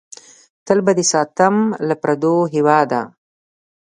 تل 0.65 0.79
به 0.85 0.91
دې 0.97 1.05
ساتم 1.13 1.55
له 1.87 1.95
پردو 2.01 2.35
هېواده! 2.53 3.01